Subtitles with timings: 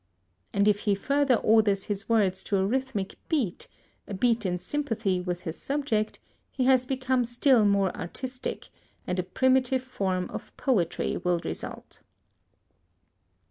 [0.51, 3.67] And if he further orders his words to a rhythmic beat,
[4.07, 6.17] a beat in sympathy with his subject,
[6.49, 8.69] he has become still more artistic,
[9.05, 12.01] and a primitive form of poetry will result.